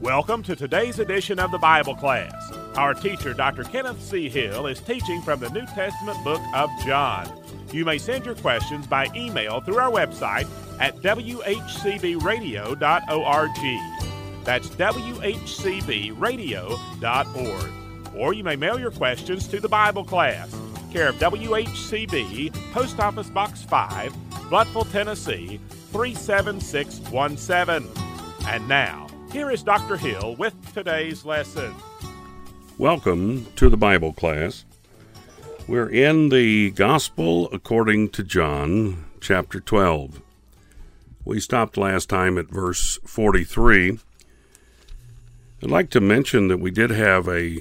Welcome 0.00 0.42
to 0.42 0.54
today's 0.54 0.98
edition 0.98 1.38
of 1.38 1.50
the 1.50 1.58
Bible 1.58 1.94
class. 1.94 2.52
Our 2.76 2.92
teacher, 2.92 3.32
Dr. 3.32 3.64
Kenneth 3.64 4.02
C. 4.02 4.28
Hill, 4.28 4.66
is 4.66 4.78
teaching 4.78 5.22
from 5.22 5.40
the 5.40 5.48
New 5.48 5.64
Testament 5.64 6.22
book 6.22 6.42
of 6.54 6.68
John. 6.84 7.32
You 7.72 7.86
may 7.86 7.96
send 7.96 8.26
your 8.26 8.34
questions 8.34 8.86
by 8.86 9.08
email 9.16 9.62
through 9.62 9.78
our 9.78 9.90
website 9.90 10.46
at 10.78 10.96
whcbradio.org. 10.96 12.74
That's 14.44 14.68
whcbradio.org. 14.68 15.34
Or 18.14 18.34
you 18.34 18.44
may 18.44 18.56
mail 18.56 18.78
your 18.78 18.90
questions 18.90 19.48
to 19.48 19.60
the 19.60 19.68
Bible 19.68 20.04
class, 20.04 20.54
care 20.92 21.08
of 21.08 21.16
WHCB, 21.16 22.52
Post 22.72 23.00
Office 23.00 23.30
Box 23.30 23.62
5, 23.62 24.12
Blountville, 24.50 24.92
Tennessee 24.92 25.58
37617. 25.92 27.88
And 28.46 28.68
now, 28.68 29.05
here 29.36 29.50
is 29.50 29.62
Dr. 29.62 29.98
Hill 29.98 30.34
with 30.36 30.54
today's 30.72 31.26
lesson. 31.26 31.74
Welcome 32.78 33.44
to 33.56 33.68
the 33.68 33.76
Bible 33.76 34.14
class. 34.14 34.64
We're 35.68 35.90
in 35.90 36.30
the 36.30 36.70
Gospel 36.70 37.50
according 37.52 38.08
to 38.12 38.22
John, 38.22 39.04
chapter 39.20 39.60
12. 39.60 40.22
We 41.26 41.38
stopped 41.38 41.76
last 41.76 42.08
time 42.08 42.38
at 42.38 42.48
verse 42.48 42.98
43. 43.04 43.98
I'd 45.62 45.70
like 45.70 45.90
to 45.90 46.00
mention 46.00 46.48
that 46.48 46.60
we 46.60 46.70
did 46.70 46.88
have 46.88 47.28
a 47.28 47.58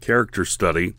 character 0.00 0.44
study 0.44 0.94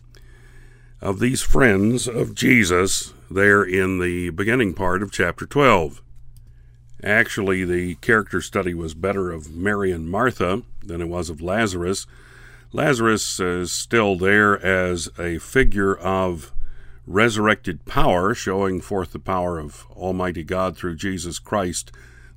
of 1.02 1.20
these 1.20 1.42
friends 1.42 2.08
of 2.08 2.34
Jesus 2.34 3.14
there 3.30 3.62
in 3.62 4.00
the 4.00 4.30
beginning 4.30 4.74
part 4.74 5.04
of 5.04 5.12
chapter 5.12 5.46
12. 5.46 6.02
Actually, 7.04 7.64
the 7.64 7.96
character 7.96 8.42
study 8.42 8.74
was 8.74 8.94
better 8.94 9.32
of 9.32 9.52
Mary 9.52 9.92
and 9.92 10.10
Martha 10.10 10.64
than 10.84 11.02
it 11.02 11.08
was 11.08 11.30
of 11.30 11.42
Lazarus. 11.42 12.08
Lazarus 12.74 13.40
is 13.40 13.72
still 13.72 14.18
there 14.18 14.60
as 14.66 15.10
a 15.20 15.38
figure 15.38 15.96
of 15.96 16.52
resurrected 17.06 17.86
power, 17.86 18.34
showing 18.34 18.82
forth 18.82 19.14
the 19.14 19.20
power 19.20 19.60
of 19.60 19.86
Almighty 19.96 20.44
God 20.44 20.76
through 20.76 20.96
Jesus 20.96 21.40
Christ, 21.40 21.92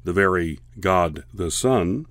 the 0.04 0.12
very 0.12 0.60
God 0.78 1.24
the 1.34 1.50
Son. 1.50 2.06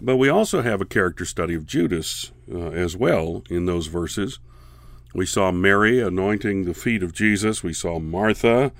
But 0.00 0.16
we 0.16 0.28
also 0.28 0.62
have 0.62 0.80
a 0.80 0.86
character 0.86 1.24
study 1.24 1.54
of 1.54 1.64
Judas 1.64 2.32
uh, 2.52 2.70
as 2.70 2.96
well 2.96 3.44
in 3.48 3.66
those 3.66 3.86
verses. 3.86 4.40
We 5.14 5.26
saw 5.26 5.52
Mary 5.52 6.00
anointing 6.00 6.64
the 6.64 6.74
feet 6.74 7.02
of 7.02 7.14
Jesus. 7.14 7.62
We 7.62 7.72
saw 7.72 8.00
Martha 8.00 8.72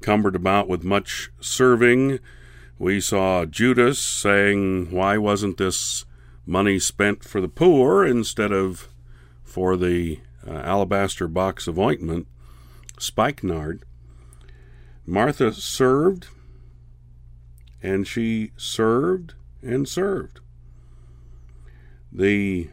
cumbered 0.00 0.36
about 0.36 0.68
with 0.68 0.84
much 0.84 1.30
serving. 1.40 2.18
We 2.78 3.00
saw 3.00 3.44
Judas 3.44 3.98
saying, 3.98 4.90
Why 4.90 5.18
wasn't 5.18 5.58
this 5.58 6.04
money 6.46 6.78
spent 6.78 7.22
for 7.24 7.40
the 7.40 7.48
poor 7.48 8.04
instead 8.04 8.52
of 8.52 8.88
for 9.42 9.76
the 9.76 10.20
uh, 10.46 10.52
alabaster 10.52 11.28
box 11.28 11.66
of 11.66 11.78
ointment, 11.78 12.26
spikenard? 12.98 13.84
Martha 15.06 15.52
served, 15.52 16.28
and 17.82 18.06
she 18.06 18.52
served 18.56 19.34
and 19.62 19.88
served. 19.88 20.40
The 22.12 22.70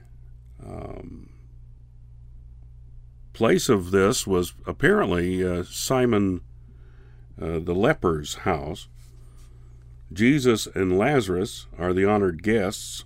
um, 0.63 1.29
place 3.33 3.69
of 3.69 3.91
this 3.91 4.25
was 4.25 4.53
apparently 4.65 5.45
uh, 5.45 5.63
Simon 5.63 6.41
uh, 7.41 7.59
the 7.59 7.75
leper's 7.75 8.35
house. 8.35 8.87
Jesus 10.11 10.67
and 10.67 10.97
Lazarus 10.97 11.67
are 11.77 11.93
the 11.93 12.05
honored 12.05 12.41
guests. 12.43 13.03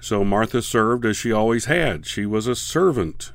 So 0.00 0.24
Martha 0.24 0.62
served 0.62 1.04
as 1.04 1.16
she 1.16 1.32
always 1.32 1.64
had. 1.64 2.06
She 2.06 2.24
was 2.24 2.46
a 2.46 2.54
servant, 2.54 3.32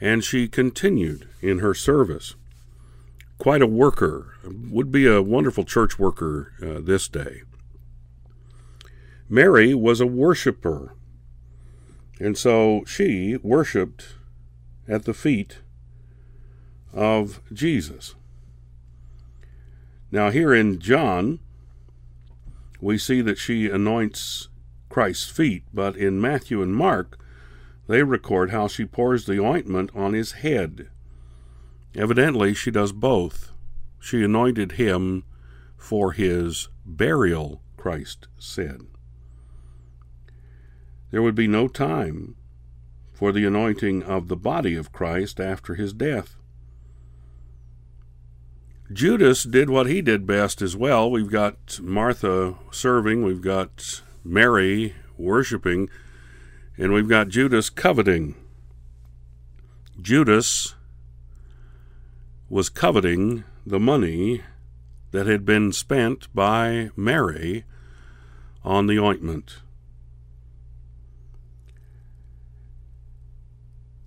and 0.00 0.24
she 0.24 0.48
continued 0.48 1.28
in 1.42 1.58
her 1.58 1.74
service. 1.74 2.34
Quite 3.38 3.60
a 3.60 3.66
worker, 3.66 4.34
would 4.44 4.90
be 4.90 5.06
a 5.06 5.20
wonderful 5.20 5.64
church 5.64 5.98
worker 5.98 6.52
uh, 6.62 6.80
this 6.80 7.06
day. 7.06 7.42
Mary 9.28 9.74
was 9.74 10.00
a 10.00 10.06
worshiper, 10.06 10.94
and 12.18 12.38
so 12.38 12.82
she 12.86 13.36
worshiped 13.42 14.14
at 14.88 15.04
the 15.04 15.12
feet 15.12 15.58
of 16.96 17.40
Jesus. 17.52 18.14
Now, 20.10 20.30
here 20.30 20.54
in 20.54 20.80
John, 20.80 21.40
we 22.80 22.96
see 22.96 23.20
that 23.20 23.38
she 23.38 23.68
anoints 23.68 24.48
Christ's 24.88 25.28
feet, 25.28 25.64
but 25.74 25.96
in 25.96 26.20
Matthew 26.20 26.62
and 26.62 26.74
Mark, 26.74 27.18
they 27.86 28.02
record 28.02 28.50
how 28.50 28.66
she 28.66 28.84
pours 28.86 29.26
the 29.26 29.38
ointment 29.38 29.90
on 29.94 30.14
his 30.14 30.32
head. 30.32 30.88
Evidently, 31.94 32.54
she 32.54 32.70
does 32.70 32.92
both. 32.92 33.52
She 34.00 34.24
anointed 34.24 34.72
him 34.72 35.24
for 35.76 36.12
his 36.12 36.68
burial, 36.84 37.62
Christ 37.76 38.26
said. 38.38 38.82
There 41.10 41.22
would 41.22 41.34
be 41.34 41.46
no 41.46 41.68
time 41.68 42.36
for 43.12 43.32
the 43.32 43.44
anointing 43.44 44.02
of 44.02 44.28
the 44.28 44.36
body 44.36 44.74
of 44.74 44.92
Christ 44.92 45.40
after 45.40 45.74
his 45.74 45.92
death. 45.92 46.36
Judas 48.92 49.42
did 49.42 49.68
what 49.68 49.86
he 49.86 50.00
did 50.00 50.26
best 50.26 50.62
as 50.62 50.76
well. 50.76 51.10
We've 51.10 51.30
got 51.30 51.80
Martha 51.80 52.54
serving, 52.70 53.24
we've 53.24 53.42
got 53.42 54.02
Mary 54.22 54.94
worshiping, 55.18 55.88
and 56.78 56.92
we've 56.92 57.08
got 57.08 57.28
Judas 57.28 57.68
coveting. 57.68 58.36
Judas 60.00 60.74
was 62.48 62.68
coveting 62.68 63.42
the 63.66 63.80
money 63.80 64.42
that 65.10 65.26
had 65.26 65.44
been 65.44 65.72
spent 65.72 66.32
by 66.32 66.90
Mary 66.94 67.64
on 68.62 68.86
the 68.86 68.98
ointment. 69.00 69.58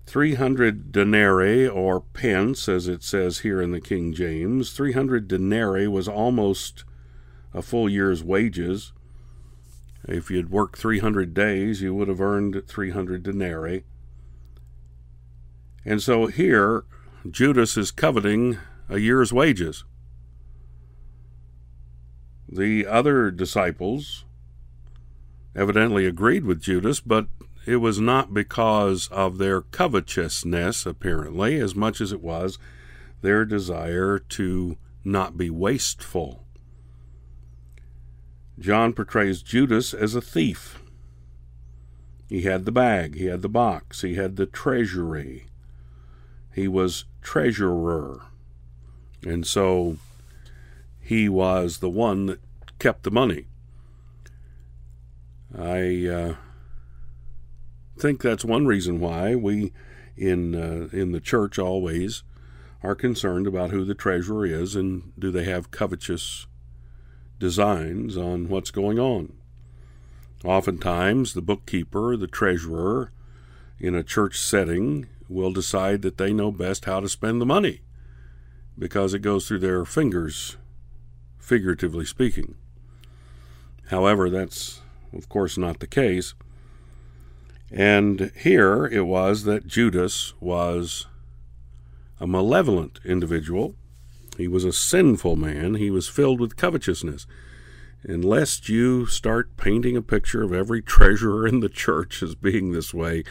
300 0.10 0.92
denarii, 0.92 1.68
or 1.68 2.02
pence, 2.02 2.68
as 2.68 2.88
it 2.88 3.04
says 3.04 3.40
here 3.40 3.62
in 3.62 3.70
the 3.70 3.80
King 3.80 4.12
James, 4.12 4.72
300 4.72 5.28
denarii 5.28 5.88
was 5.88 6.08
almost 6.08 6.84
a 7.54 7.62
full 7.62 7.88
year's 7.88 8.24
wages. 8.24 8.92
If 10.08 10.32
you'd 10.32 10.50
worked 10.50 10.80
300 10.80 11.36
days, 11.36 11.84
you 11.84 11.94
would 11.94 12.08
have 12.08 12.22
earned 12.22 12.64
300 12.68 13.22
denarii. 13.22 13.84
And 15.86 16.02
so 16.02 16.26
here, 16.26 16.86
Judas 17.30 17.78
is 17.78 17.92
coveting 17.92 18.58
a 18.90 18.98
year's 18.98 19.32
wages. 19.32 19.84
The 22.52 22.88
other 22.88 23.30
disciples 23.30 24.26
evidently 25.56 26.08
agreed 26.08 26.46
with 26.46 26.64
Judas, 26.64 27.00
but 27.00 27.28
it 27.70 27.78
was 27.78 28.00
not 28.00 28.34
because 28.34 29.08
of 29.10 29.38
their 29.38 29.62
covetousness, 29.62 30.88
apparently, 30.88 31.60
as 31.60 31.76
much 31.76 32.02
as 32.02 32.12
it 32.12 32.20
was 32.20 32.58
their 33.22 33.46
desire 33.46 34.18
to 34.18 34.76
not 35.04 35.38
be 35.38 35.52
wasteful. 35.52 36.44
John 38.58 38.94
portrays 38.94 39.44
Judas 39.44 39.94
as 39.94 40.16
a 40.16 40.22
thief. 40.22 40.82
He 42.28 42.42
had 42.42 42.66
the 42.66 42.72
bag, 42.72 43.16
he 43.16 43.26
had 43.26 43.44
the 43.44 43.50
box, 43.50 44.02
he 44.02 44.16
had 44.16 44.36
the 44.36 44.48
treasury. 44.48 45.46
He 46.52 46.68
was 46.68 47.06
treasurer. 47.22 48.24
And 49.24 49.46
so 49.46 49.98
he 51.00 51.30
was 51.30 51.78
the 51.78 51.90
one 51.90 52.26
that 52.26 52.40
kept 52.80 53.04
the 53.04 53.12
money. 53.12 53.46
I 55.56 56.08
uh, 56.08 56.36
think 58.00 58.22
that's 58.22 58.46
one 58.46 58.66
reason 58.66 59.00
why 59.00 59.36
we 59.36 59.72
in 60.16 60.56
uh, 60.56 60.90
in 60.96 61.12
the 61.12 61.20
church 61.20 61.60
always 61.60 62.24
are 62.82 62.96
concerned 62.96 63.46
about 63.46 63.72
who 63.72 63.84
the 63.84 63.94
treasurer 63.94 64.46
is 64.46 64.76
and 64.76 65.12
do 65.20 65.32
they 65.32 65.44
have 65.44 65.72
covetous 65.72 66.48
designs 67.38 68.16
on 68.18 68.48
what's 68.48 68.72
going 68.72 69.00
on. 69.00 69.34
Oftentimes, 70.44 71.34
the 71.34 71.42
bookkeeper, 71.42 72.16
the 72.16 72.28
treasurer, 72.28 73.12
in 73.80 73.96
a 73.96 74.04
church 74.04 74.40
setting, 74.40 75.08
will 75.28 75.52
decide 75.52 76.02
that 76.02 76.18
they 76.18 76.32
know 76.32 76.52
best 76.52 76.86
how 76.86 77.00
to 77.00 77.10
spend 77.10 77.42
the 77.42 77.46
money 77.46 77.82
because 78.78 79.14
it 79.14 79.20
goes 79.20 79.48
through 79.48 79.60
their 79.60 79.84
fingers, 79.84 80.56
figuratively 81.38 82.06
speaking. 82.06 82.56
However, 83.88 84.30
that's, 84.30 84.82
of 85.12 85.28
course, 85.28 85.58
not 85.58 85.80
the 85.80 85.88
case. 85.88 86.34
And 87.72 88.32
here 88.36 88.86
it 88.86 89.06
was 89.06 89.44
that 89.44 89.68
Judas 89.68 90.34
was 90.40 91.06
a 92.20 92.28
malevolent 92.28 93.00
individual. 93.06 93.76
He 94.38 94.48
was 94.48 94.66
a 94.66 94.74
sinful 94.74 95.36
man. 95.36 95.76
He 95.76 95.92
was 95.92 96.08
filled 96.08 96.40
with 96.40 96.58
covetousness. 96.58 97.28
Unless 98.04 98.70
you 98.70 99.06
start 99.06 99.58
painting 99.58 99.98
a 99.98 100.02
picture 100.02 100.42
of 100.42 100.54
every 100.54 100.82
treasurer 100.82 101.46
in 101.46 101.60
the 101.60 101.70
church 101.86 102.24
as 102.24 102.36
being 102.36 102.72
this 102.72 102.94
way, 102.94 103.24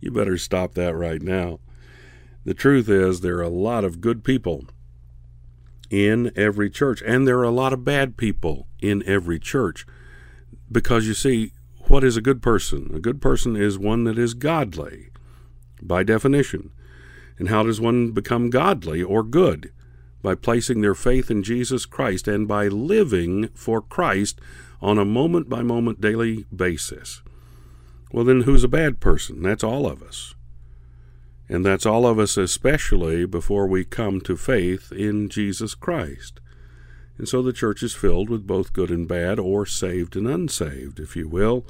you 0.00 0.10
better 0.10 0.38
stop 0.38 0.74
that 0.74 0.94
right 0.94 1.22
now. 1.22 1.60
The 2.44 2.54
truth 2.54 2.88
is, 2.88 3.20
there 3.20 3.38
are 3.38 3.42
a 3.42 3.48
lot 3.48 3.84
of 3.84 4.00
good 4.00 4.24
people 4.24 4.64
in 5.90 6.32
every 6.36 6.68
church, 6.68 7.02
and 7.06 7.26
there 7.26 7.38
are 7.38 7.44
a 7.44 7.50
lot 7.50 7.72
of 7.72 7.84
bad 7.84 8.16
people 8.16 8.66
in 8.80 9.02
every 9.06 9.38
church. 9.38 9.86
Because 10.70 11.06
you 11.06 11.14
see, 11.14 11.52
what 11.94 12.02
is 12.02 12.16
a 12.16 12.20
good 12.20 12.42
person? 12.42 12.90
A 12.92 12.98
good 12.98 13.22
person 13.22 13.54
is 13.54 13.78
one 13.78 14.02
that 14.02 14.18
is 14.18 14.34
godly, 14.34 15.10
by 15.80 16.02
definition. 16.02 16.72
And 17.38 17.48
how 17.48 17.62
does 17.62 17.80
one 17.80 18.10
become 18.10 18.50
godly 18.50 19.00
or 19.00 19.22
good? 19.22 19.72
By 20.20 20.34
placing 20.34 20.80
their 20.80 20.96
faith 20.96 21.30
in 21.30 21.44
Jesus 21.44 21.86
Christ 21.86 22.26
and 22.26 22.48
by 22.48 22.66
living 22.66 23.48
for 23.54 23.80
Christ 23.80 24.40
on 24.82 24.98
a 24.98 25.04
moment 25.04 25.48
by 25.48 25.62
moment 25.62 26.00
daily 26.00 26.46
basis. 26.52 27.22
Well, 28.10 28.24
then 28.24 28.40
who's 28.40 28.64
a 28.64 28.68
bad 28.68 28.98
person? 28.98 29.40
That's 29.40 29.62
all 29.62 29.86
of 29.86 30.02
us. 30.02 30.34
And 31.48 31.64
that's 31.64 31.86
all 31.86 32.08
of 32.08 32.18
us, 32.18 32.36
especially 32.36 33.24
before 33.24 33.68
we 33.68 33.84
come 33.84 34.20
to 34.22 34.36
faith 34.36 34.90
in 34.90 35.28
Jesus 35.28 35.76
Christ. 35.76 36.40
And 37.18 37.28
so 37.28 37.40
the 37.40 37.52
church 37.52 37.84
is 37.84 37.94
filled 37.94 38.30
with 38.30 38.48
both 38.48 38.72
good 38.72 38.90
and 38.90 39.06
bad, 39.06 39.38
or 39.38 39.64
saved 39.64 40.16
and 40.16 40.26
unsaved, 40.26 40.98
if 40.98 41.14
you 41.14 41.28
will. 41.28 41.64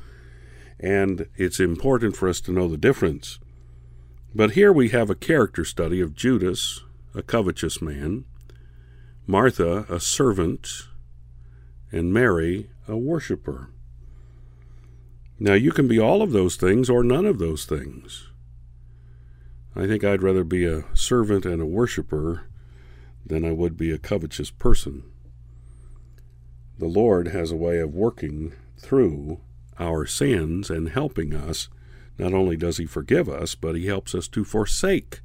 And 0.81 1.29
it's 1.37 1.61
important 1.61 2.17
for 2.17 2.29
us 2.29 2.41
to 2.43 2.53
know 2.53 2.69
the 2.69 2.77
difference. 2.77 3.39
But 4.35 4.53
here 4.53 4.73
we 4.73 4.89
have 4.89 5.11
a 5.11 5.15
character 5.15 5.65
study 5.65 6.01
of 6.01 6.15
Judas, 6.15 6.83
a 7.15 7.23
covetous 7.23 7.81
man, 7.81 8.25
Martha, 9.27 9.87
a 9.89 10.01
servant, 10.01 10.69
and 11.93 12.13
Mary, 12.13 12.71
a 12.89 12.97
worshiper. 12.97 13.71
Now, 15.39 15.55
you 15.55 15.73
can 15.73 15.89
be 15.89 15.99
all 15.99 16.23
of 16.23 16.33
those 16.33 16.57
things 16.57 16.91
or 16.91 17.03
none 17.03 17.27
of 17.27 17.39
those 17.39 17.65
things. 17.65 18.29
I 19.77 19.87
think 19.87 20.05
I'd 20.05 20.23
rather 20.23 20.45
be 20.45 20.65
a 20.65 20.85
servant 20.95 21.45
and 21.45 21.61
a 21.61 21.67
worshiper 21.67 22.47
than 23.27 23.45
I 23.45 23.53
would 23.53 23.77
be 23.77 23.91
a 23.91 23.99
covetous 23.99 24.51
person. 24.51 25.05
The 26.79 26.87
Lord 26.87 27.29
has 27.29 27.51
a 27.51 27.57
way 27.57 27.79
of 27.79 27.95
working 27.95 28.53
through 28.79 29.41
our 29.79 30.07
sins 30.07 30.71
and 30.71 30.91
helping 30.91 31.35
us. 31.35 31.69
Not 32.19 32.33
only 32.33 32.57
does 32.57 32.79
He 32.79 32.87
forgive 32.87 33.29
us, 33.29 33.55
but 33.55 33.75
He 33.75 33.87
helps 33.87 34.15
us 34.15 34.29
to 34.29 34.45
forsake 34.45 35.21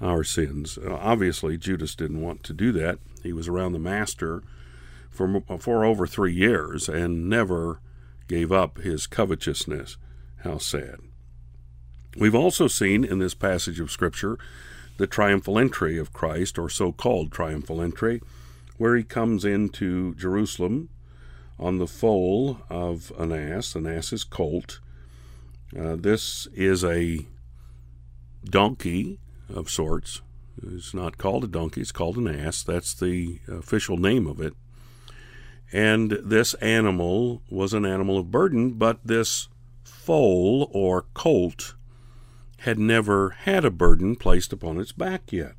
our 0.00 0.22
sins. 0.22 0.78
Uh, 0.78 0.94
obviously, 0.94 1.56
Judas 1.56 1.94
didn't 1.94 2.20
want 2.20 2.42
to 2.44 2.52
do 2.52 2.72
that. 2.72 2.98
He 3.22 3.32
was 3.32 3.48
around 3.48 3.72
the 3.72 3.78
Master 3.78 4.42
for, 5.10 5.42
uh, 5.48 5.58
for 5.58 5.84
over 5.84 6.06
three 6.06 6.34
years 6.34 6.88
and 6.88 7.28
never 7.28 7.80
gave 8.28 8.52
up 8.52 8.78
his 8.78 9.06
covetousness. 9.06 9.96
How 10.38 10.58
sad. 10.58 10.96
We've 12.16 12.34
also 12.34 12.68
seen 12.68 13.04
in 13.04 13.18
this 13.18 13.34
passage 13.34 13.80
of 13.80 13.90
Scripture 13.90 14.38
the 14.96 15.06
triumphal 15.06 15.58
entry 15.58 15.98
of 15.98 16.12
Christ, 16.12 16.58
or 16.58 16.70
so 16.70 16.90
called 16.92 17.30
triumphal 17.30 17.82
entry, 17.82 18.22
where 18.78 18.96
he 18.96 19.04
comes 19.04 19.44
into 19.44 20.14
Jerusalem 20.14 20.88
on 21.58 21.78
the 21.78 21.86
foal 21.86 22.60
of 22.68 23.12
an 23.18 23.32
ass, 23.32 23.74
an 23.74 23.86
ass's 23.86 24.24
colt. 24.24 24.80
Uh, 25.78 25.96
this 25.96 26.46
is 26.54 26.84
a 26.84 27.26
donkey 28.44 29.18
of 29.52 29.70
sorts. 29.70 30.22
It's 30.62 30.94
not 30.94 31.18
called 31.18 31.44
a 31.44 31.48
donkey, 31.48 31.82
it's 31.82 31.92
called 31.92 32.16
an 32.16 32.28
ass. 32.28 32.62
That's 32.62 32.94
the 32.94 33.40
official 33.48 33.96
name 33.96 34.26
of 34.26 34.40
it. 34.40 34.54
And 35.72 36.12
this 36.22 36.54
animal 36.54 37.42
was 37.50 37.74
an 37.74 37.84
animal 37.84 38.18
of 38.18 38.30
burden, 38.30 38.72
but 38.72 39.00
this 39.04 39.48
foal 39.84 40.70
or 40.72 41.06
colt 41.14 41.74
had 42.60 42.78
never 42.78 43.30
had 43.30 43.64
a 43.64 43.70
burden 43.70 44.16
placed 44.16 44.52
upon 44.52 44.78
its 44.78 44.92
back 44.92 45.32
yet, 45.32 45.54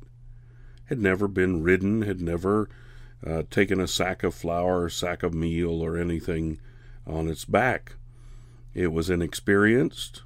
had 0.86 0.98
never 0.98 1.28
been 1.28 1.62
ridden, 1.62 2.02
had 2.02 2.20
never 2.20 2.68
uh, 3.26 3.42
taken 3.50 3.80
a 3.80 3.88
sack 3.88 4.22
of 4.22 4.34
flour 4.34 4.82
or 4.84 4.88
sack 4.88 5.22
of 5.22 5.34
meal 5.34 5.82
or 5.82 5.96
anything 5.96 6.60
on 7.06 7.28
its 7.28 7.44
back. 7.44 7.96
It 8.74 8.92
was 8.92 9.10
inexperienced, 9.10 10.22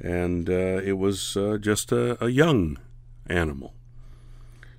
and 0.00 0.48
uh, 0.48 0.80
it 0.82 0.98
was 0.98 1.36
uh, 1.36 1.58
just 1.60 1.92
a, 1.92 2.22
a 2.24 2.28
young 2.28 2.78
animal. 3.26 3.74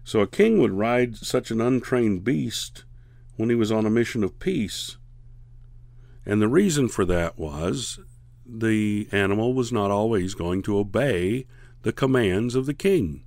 So 0.03 0.19
a 0.21 0.27
king 0.27 0.59
would 0.59 0.71
ride 0.71 1.17
such 1.17 1.51
an 1.51 1.61
untrained 1.61 2.23
beast 2.23 2.85
when 3.37 3.49
he 3.49 3.55
was 3.55 3.71
on 3.71 3.85
a 3.85 3.89
mission 3.89 4.23
of 4.23 4.39
peace. 4.39 4.97
And 6.25 6.41
the 6.41 6.47
reason 6.47 6.87
for 6.87 7.05
that 7.05 7.37
was 7.37 7.99
the 8.45 9.07
animal 9.11 9.53
was 9.53 9.71
not 9.71 9.91
always 9.91 10.33
going 10.33 10.61
to 10.63 10.77
obey 10.77 11.47
the 11.81 11.93
commands 11.93 12.55
of 12.55 12.65
the 12.65 12.73
king. 12.73 13.23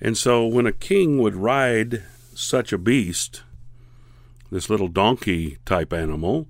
And 0.00 0.16
so 0.16 0.46
when 0.46 0.66
a 0.66 0.72
king 0.72 1.18
would 1.18 1.36
ride 1.36 2.02
such 2.34 2.72
a 2.72 2.78
beast, 2.78 3.42
this 4.50 4.70
little 4.70 4.88
donkey 4.88 5.58
type 5.64 5.92
animal, 5.92 6.48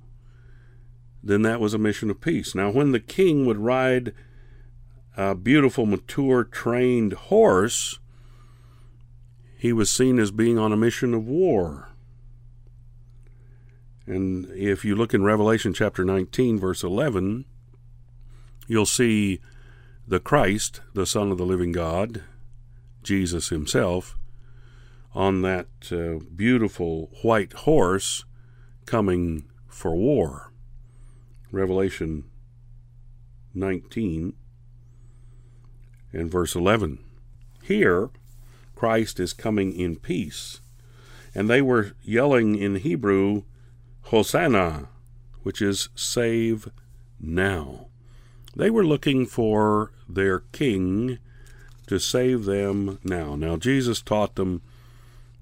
then 1.22 1.42
that 1.42 1.60
was 1.60 1.74
a 1.74 1.78
mission 1.78 2.10
of 2.10 2.20
peace. 2.20 2.54
Now, 2.54 2.70
when 2.70 2.92
the 2.92 3.00
king 3.00 3.44
would 3.46 3.58
ride 3.58 4.14
a 5.16 5.34
beautiful, 5.34 5.84
mature, 5.84 6.44
trained 6.44 7.12
horse, 7.12 7.98
he 9.58 9.72
was 9.72 9.90
seen 9.90 10.18
as 10.18 10.30
being 10.30 10.58
on 10.58 10.72
a 10.72 10.76
mission 10.76 11.12
of 11.12 11.26
war. 11.26 11.88
And 14.06 14.46
if 14.52 14.84
you 14.84 14.96
look 14.96 15.12
in 15.12 15.22
Revelation 15.22 15.74
chapter 15.74 16.04
19, 16.04 16.58
verse 16.58 16.82
11, 16.82 17.44
you'll 18.66 18.86
see 18.86 19.40
the 20.08 20.20
Christ, 20.20 20.80
the 20.94 21.06
Son 21.06 21.30
of 21.30 21.38
the 21.38 21.44
living 21.44 21.72
God, 21.72 22.22
Jesus 23.02 23.48
himself, 23.48 24.16
on 25.14 25.42
that 25.42 25.66
uh, 25.90 26.24
beautiful 26.34 27.10
white 27.22 27.52
horse 27.52 28.24
coming 28.86 29.44
for 29.68 29.94
war. 29.96 30.52
Revelation 31.52 32.24
19 33.54 34.34
and 36.12 36.30
verse 36.30 36.54
11. 36.54 36.98
Here, 37.62 38.10
Christ 38.74 39.20
is 39.20 39.32
coming 39.32 39.72
in 39.72 39.96
peace. 39.96 40.60
And 41.34 41.48
they 41.48 41.62
were 41.62 41.92
yelling 42.02 42.56
in 42.56 42.76
Hebrew, 42.76 43.44
Hosanna, 44.04 44.88
which 45.42 45.62
is 45.62 45.88
save 45.94 46.68
now. 47.20 47.86
They 48.56 48.70
were 48.70 48.84
looking 48.84 49.26
for 49.26 49.92
their 50.08 50.40
king 50.40 51.18
to 51.90 51.98
save 51.98 52.44
them 52.44 53.00
now. 53.02 53.34
Now, 53.34 53.56
Jesus 53.56 54.00
taught 54.00 54.36
them 54.36 54.62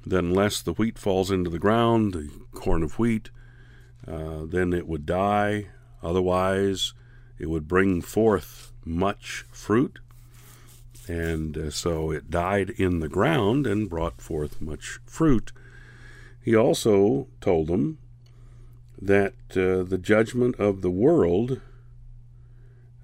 that 0.07 0.21
unless 0.21 0.63
the 0.63 0.73
wheat 0.73 0.99
falls 0.99 1.31
into 1.31 1.51
the 1.51 1.59
ground, 1.59 2.15
the 2.15 2.31
corn 2.55 2.83
of 2.83 2.99
wheat, 2.99 3.29
uh, 4.11 4.47
then 4.47 4.73
it 4.73 4.89
would 4.89 5.05
die. 5.05 5.67
Otherwise, 6.03 6.95
it 7.39 7.51
would 7.51 7.69
bring 7.69 8.01
forth 8.01 8.73
much 8.83 9.45
fruit. 9.53 9.99
And 11.07 11.59
uh, 11.59 11.71
so 11.71 12.11
it 12.13 12.31
died 12.31 12.71
in 12.71 13.01
the 13.01 13.11
ground 13.11 13.67
and 13.67 13.87
brought 13.87 14.23
forth 14.23 14.59
much 14.59 15.01
fruit. 15.05 15.53
He 16.43 16.57
also 16.57 17.27
told 17.43 17.67
them 17.67 17.99
that 18.99 19.35
uh, 19.51 19.83
the 19.83 20.01
judgment 20.03 20.59
of 20.59 20.81
the 20.81 20.91
world 20.91 21.61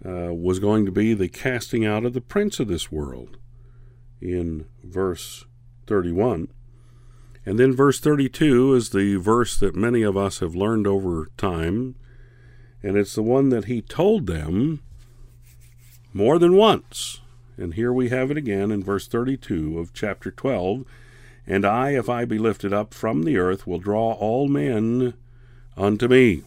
uh, 0.04 0.32
was 0.34 0.58
going 0.58 0.84
to 0.86 0.92
be 0.92 1.14
the 1.14 1.28
casting 1.28 1.84
out 1.84 2.04
of 2.04 2.12
the 2.12 2.20
prince 2.20 2.60
of 2.60 2.68
this 2.68 2.92
world 2.92 3.38
in 4.20 4.66
verse 4.82 5.44
31. 5.86 6.48
And 7.46 7.58
then 7.58 7.74
verse 7.74 8.00
32 8.00 8.74
is 8.74 8.90
the 8.90 9.16
verse 9.16 9.58
that 9.58 9.76
many 9.76 10.02
of 10.02 10.16
us 10.16 10.40
have 10.40 10.54
learned 10.54 10.86
over 10.86 11.28
time, 11.36 11.94
and 12.82 12.96
it's 12.96 13.14
the 13.14 13.22
one 13.22 13.50
that 13.50 13.66
he 13.66 13.82
told 13.82 14.26
them 14.26 14.82
more 16.12 16.38
than 16.38 16.54
once. 16.54 17.20
And 17.56 17.74
here 17.74 17.92
we 17.92 18.08
have 18.08 18.30
it 18.30 18.36
again 18.36 18.70
in 18.70 18.82
verse 18.82 19.06
32 19.06 19.78
of 19.78 19.92
chapter 19.92 20.30
12. 20.30 20.84
And 21.46 21.64
I, 21.64 21.90
if 21.90 22.08
I 22.08 22.24
be 22.24 22.38
lifted 22.38 22.72
up 22.72 22.94
from 22.94 23.22
the 23.22 23.36
earth, 23.36 23.66
will 23.66 23.78
draw 23.78 24.12
all 24.12 24.48
men 24.48 25.14
unto 25.76 26.08
me. 26.08 26.42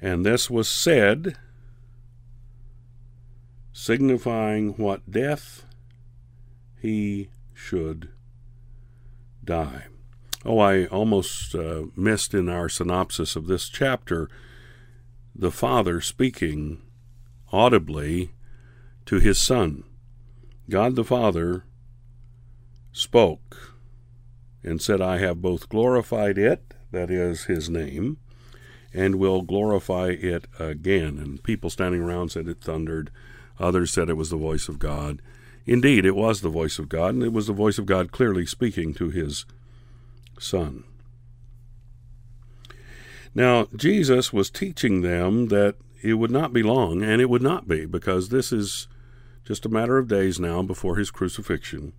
And 0.00 0.24
this 0.24 0.48
was 0.48 0.68
said, 0.68 1.36
signifying 3.74 4.70
what 4.74 5.10
death 5.10 5.66
he 6.80 7.28
should 7.52 8.08
die. 9.44 9.86
Oh, 10.44 10.58
I 10.58 10.86
almost 10.86 11.54
uh, 11.54 11.82
missed 11.96 12.34
in 12.34 12.48
our 12.48 12.68
synopsis 12.68 13.34
of 13.36 13.46
this 13.46 13.68
chapter 13.68 14.30
the 15.34 15.50
Father 15.50 16.00
speaking 16.00 16.82
audibly 17.52 18.30
to 19.06 19.18
his 19.18 19.40
Son. 19.40 19.82
God 20.70 20.94
the 20.94 21.04
Father 21.04 21.64
spoke 22.92 23.74
and 24.62 24.80
said, 24.80 25.00
I 25.00 25.18
have 25.18 25.42
both 25.42 25.68
glorified 25.68 26.38
it, 26.38 26.74
that 26.92 27.10
is 27.10 27.44
his 27.44 27.68
name, 27.68 28.18
and 28.92 29.16
will 29.16 29.42
glorify 29.42 30.10
it 30.10 30.46
again. 30.60 31.18
And 31.18 31.42
people 31.42 31.70
standing 31.70 32.02
around 32.02 32.30
said 32.30 32.46
it 32.46 32.60
thundered. 32.60 33.10
Others 33.58 33.92
said 33.92 34.08
it 34.08 34.16
was 34.16 34.30
the 34.30 34.36
voice 34.36 34.68
of 34.68 34.78
God. 34.78 35.20
Indeed, 35.66 36.04
it 36.04 36.16
was 36.16 36.40
the 36.40 36.48
voice 36.48 36.78
of 36.78 36.88
God, 36.88 37.14
and 37.14 37.22
it 37.22 37.32
was 37.32 37.46
the 37.46 37.52
voice 37.52 37.78
of 37.78 37.86
God 37.86 38.12
clearly 38.12 38.44
speaking 38.44 38.92
to 38.94 39.10
his 39.10 39.46
Son. 40.38 40.84
Now, 43.34 43.68
Jesus 43.74 44.32
was 44.32 44.50
teaching 44.50 45.02
them 45.02 45.48
that 45.48 45.76
it 46.02 46.14
would 46.14 46.30
not 46.30 46.52
be 46.52 46.62
long, 46.62 47.02
and 47.02 47.20
it 47.20 47.30
would 47.30 47.42
not 47.42 47.66
be, 47.66 47.86
because 47.86 48.28
this 48.28 48.52
is 48.52 48.88
just 49.44 49.64
a 49.64 49.70
matter 49.70 49.98
of 49.98 50.08
days 50.08 50.38
now 50.38 50.62
before 50.62 50.96
his 50.96 51.10
crucifixion. 51.10 51.92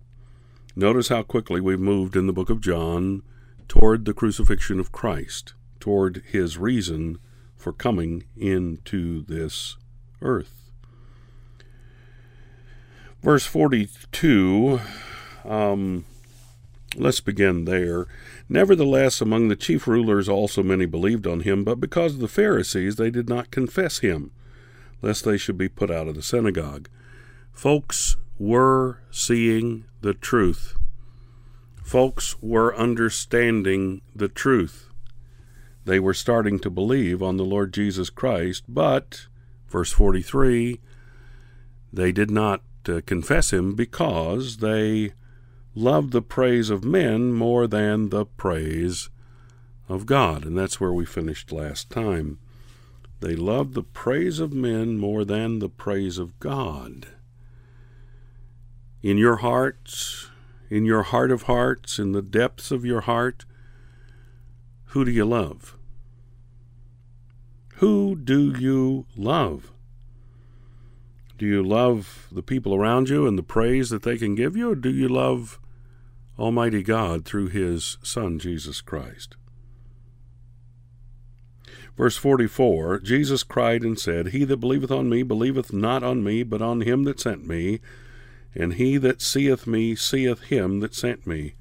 Notice 0.74 1.08
how 1.08 1.22
quickly 1.22 1.60
we've 1.60 1.80
moved 1.80 2.16
in 2.16 2.26
the 2.26 2.32
book 2.32 2.50
of 2.50 2.60
John 2.60 3.22
toward 3.68 4.04
the 4.04 4.14
crucifixion 4.14 4.78
of 4.78 4.92
Christ, 4.92 5.54
toward 5.80 6.22
his 6.26 6.56
reason 6.56 7.18
for 7.56 7.72
coming 7.72 8.24
into 8.36 9.24
this 9.24 9.76
earth. 10.22 10.65
Verse 13.22 13.46
42, 13.46 14.80
um, 15.44 16.04
let's 16.96 17.20
begin 17.20 17.64
there. 17.64 18.06
Nevertheless, 18.48 19.20
among 19.20 19.48
the 19.48 19.56
chief 19.56 19.88
rulers 19.88 20.28
also 20.28 20.62
many 20.62 20.86
believed 20.86 21.26
on 21.26 21.40
him, 21.40 21.64
but 21.64 21.80
because 21.80 22.14
of 22.14 22.20
the 22.20 22.28
Pharisees 22.28 22.96
they 22.96 23.10
did 23.10 23.28
not 23.28 23.50
confess 23.50 23.98
him, 23.98 24.30
lest 25.02 25.24
they 25.24 25.36
should 25.36 25.58
be 25.58 25.68
put 25.68 25.90
out 25.90 26.08
of 26.08 26.14
the 26.14 26.22
synagogue. 26.22 26.88
Folks 27.52 28.16
were 28.38 29.00
seeing 29.10 29.84
the 30.02 30.14
truth. 30.14 30.76
Folks 31.82 32.40
were 32.42 32.76
understanding 32.76 34.02
the 34.14 34.28
truth. 34.28 34.90
They 35.84 36.00
were 36.00 36.14
starting 36.14 36.58
to 36.60 36.70
believe 36.70 37.22
on 37.22 37.36
the 37.36 37.44
Lord 37.44 37.72
Jesus 37.72 38.10
Christ, 38.10 38.64
but, 38.68 39.26
verse 39.68 39.92
43, 39.92 40.80
they 41.92 42.12
did 42.12 42.30
not 42.30 42.62
uh, 42.88 43.00
confess 43.06 43.52
him 43.52 43.74
because 43.74 44.58
they 44.58 45.12
loved 45.74 46.12
the 46.12 46.22
praise 46.22 46.70
of 46.70 46.84
men 46.84 47.32
more 47.32 47.66
than 47.66 48.08
the 48.08 48.24
praise 48.24 49.10
of 49.88 50.06
God. 50.06 50.44
And 50.44 50.56
that's 50.56 50.80
where 50.80 50.92
we 50.92 51.04
finished 51.04 51.52
last 51.52 51.90
time. 51.90 52.38
They 53.20 53.36
loved 53.36 53.74
the 53.74 53.82
praise 53.82 54.40
of 54.40 54.52
men 54.52 54.98
more 54.98 55.24
than 55.24 55.58
the 55.58 55.68
praise 55.68 56.18
of 56.18 56.38
God. 56.38 57.08
In 59.02 59.16
your 59.18 59.36
hearts, 59.36 60.30
in 60.68 60.84
your 60.84 61.02
heart 61.02 61.30
of 61.30 61.42
hearts, 61.42 61.98
in 61.98 62.12
the 62.12 62.22
depths 62.22 62.70
of 62.70 62.84
your 62.84 63.02
heart, 63.02 63.44
who 64.86 65.04
do 65.04 65.10
you 65.10 65.24
love? 65.24 65.76
Who 67.76 68.16
do 68.16 68.54
you 68.58 69.06
love? 69.14 69.72
Do 71.38 71.46
you 71.46 71.62
love 71.62 72.28
the 72.32 72.42
people 72.42 72.74
around 72.74 73.08
you 73.08 73.26
and 73.26 73.38
the 73.38 73.42
praise 73.42 73.90
that 73.90 74.02
they 74.02 74.16
can 74.16 74.34
give 74.34 74.56
you, 74.56 74.72
or 74.72 74.74
do 74.74 74.90
you 74.90 75.08
love 75.08 75.58
Almighty 76.38 76.82
God 76.82 77.24
through 77.24 77.48
his 77.48 77.96
Son, 78.02 78.38
Jesus 78.38 78.82
Christ. 78.82 79.36
Verse 81.96 82.18
44 82.18 83.00
Jesus 83.00 83.42
cried 83.42 83.82
and 83.82 83.98
said, 83.98 84.28
He 84.28 84.44
that 84.44 84.58
believeth 84.58 84.90
on 84.90 85.08
me 85.08 85.22
believeth 85.22 85.72
not 85.72 86.02
on 86.02 86.22
me, 86.22 86.42
but 86.42 86.60
on 86.60 86.82
him 86.82 87.04
that 87.04 87.20
sent 87.20 87.46
me. 87.46 87.80
And 88.54 88.74
he 88.74 88.98
that 88.98 89.22
seeth 89.22 89.66
me 89.66 89.96
seeth 89.96 90.44
him 90.44 90.80
that 90.80 90.94
sent 90.94 91.26
me. 91.26 91.54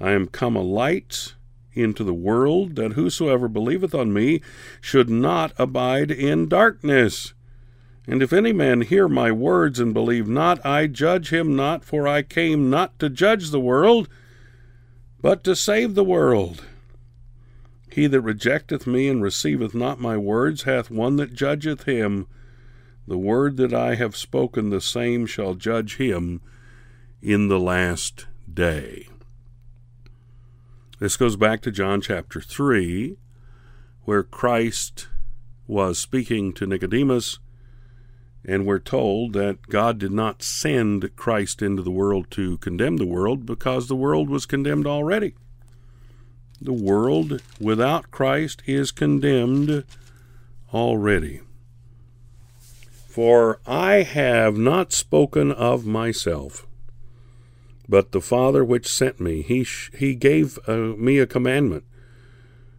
I 0.00 0.12
am 0.12 0.28
come 0.28 0.56
a 0.56 0.62
light 0.62 1.34
into 1.74 2.02
the 2.02 2.14
world, 2.14 2.76
that 2.76 2.94
whosoever 2.94 3.48
believeth 3.48 3.94
on 3.94 4.12
me 4.12 4.40
should 4.80 5.10
not 5.10 5.52
abide 5.58 6.10
in 6.10 6.48
darkness. 6.48 7.34
And 8.06 8.22
if 8.22 8.32
any 8.32 8.52
man 8.52 8.80
hear 8.80 9.08
my 9.08 9.30
words 9.30 9.78
and 9.78 9.94
believe 9.94 10.26
not, 10.26 10.64
I 10.64 10.86
judge 10.86 11.32
him 11.32 11.54
not, 11.54 11.84
for 11.84 12.08
I 12.08 12.22
came 12.22 12.70
not 12.70 12.98
to 12.98 13.10
judge 13.10 13.50
the 13.50 13.60
world, 13.60 14.08
but 15.20 15.44
to 15.44 15.54
save 15.54 15.94
the 15.94 16.04
world. 16.04 16.64
He 17.90 18.06
that 18.06 18.20
rejecteth 18.20 18.86
me 18.86 19.08
and 19.08 19.22
receiveth 19.22 19.74
not 19.74 20.00
my 20.00 20.16
words 20.16 20.62
hath 20.62 20.90
one 20.90 21.16
that 21.16 21.34
judgeth 21.34 21.84
him. 21.84 22.26
The 23.06 23.18
word 23.18 23.56
that 23.56 23.74
I 23.74 23.96
have 23.96 24.16
spoken, 24.16 24.70
the 24.70 24.80
same 24.80 25.26
shall 25.26 25.54
judge 25.54 25.96
him 25.96 26.40
in 27.20 27.48
the 27.48 27.60
last 27.60 28.26
day. 28.52 29.08
This 31.00 31.16
goes 31.16 31.36
back 31.36 31.60
to 31.62 31.70
John 31.70 32.00
chapter 32.00 32.40
3, 32.40 33.16
where 34.04 34.22
Christ 34.22 35.08
was 35.66 35.98
speaking 35.98 36.52
to 36.54 36.66
Nicodemus 36.66 37.38
and 38.44 38.66
we're 38.66 38.78
told 38.78 39.32
that 39.34 39.68
God 39.68 39.98
did 39.98 40.12
not 40.12 40.42
send 40.42 41.14
Christ 41.16 41.62
into 41.62 41.82
the 41.82 41.90
world 41.90 42.30
to 42.32 42.58
condemn 42.58 42.96
the 42.96 43.06
world 43.06 43.44
because 43.44 43.88
the 43.88 43.96
world 43.96 44.30
was 44.30 44.46
condemned 44.46 44.86
already. 44.86 45.34
The 46.60 46.72
world 46.72 47.42
without 47.58 48.10
Christ 48.10 48.62
is 48.66 48.92
condemned 48.92 49.84
already. 50.72 51.40
For 53.08 53.60
I 53.66 54.02
have 54.02 54.56
not 54.56 54.92
spoken 54.92 55.52
of 55.52 55.84
myself, 55.84 56.66
but 57.88 58.12
the 58.12 58.20
Father 58.20 58.64
which 58.64 58.86
sent 58.86 59.20
me, 59.20 59.42
he, 59.42 59.64
sh- 59.64 59.90
he 59.94 60.14
gave 60.14 60.58
uh, 60.66 60.76
me 60.76 61.18
a 61.18 61.26
commandment, 61.26 61.84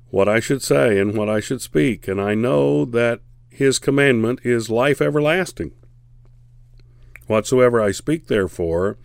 what 0.09 0.29
I 0.29 0.39
should 0.39 0.63
say 0.63 0.99
and 0.99 1.15
what 1.15 1.29
I 1.29 1.39
should 1.39 1.61
speak, 1.61 2.07
and 2.07 2.21
I 2.21 2.33
know 2.33 2.85
that 2.85 3.19
his 3.51 3.79
commandment 3.79 4.39
is 4.43 4.69
life 4.69 5.01
everlasting. 5.01 5.71
Whatsoever 7.27 7.81
I 7.81 7.91
speak, 7.91 8.27
therefore, 8.27 8.97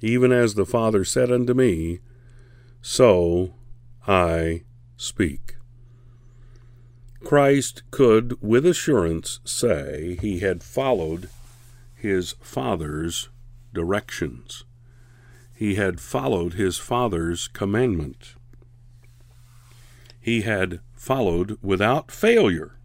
even 0.00 0.32
as 0.32 0.54
the 0.54 0.66
Father 0.66 1.04
said 1.04 1.30
unto 1.30 1.54
me, 1.54 2.00
so 2.82 3.54
I 4.06 4.64
speak. 4.96 5.56
Christ 7.24 7.84
could 7.92 8.40
with 8.42 8.66
assurance 8.66 9.40
say 9.44 10.18
he 10.20 10.40
had 10.40 10.62
followed 10.62 11.28
his 11.94 12.34
Father's 12.40 13.28
directions. 13.72 14.64
He 15.54 15.76
had 15.76 16.00
followed 16.00 16.54
his 16.54 16.76
Father's 16.76 17.48
commandment. 17.48 18.34
He 20.20 20.42
had 20.42 20.80
followed 20.94 21.56
without 21.62 22.10
failure 22.10 22.75